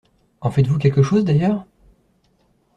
[0.39, 1.67] En faites-vous quelque chose, d’ailleurs?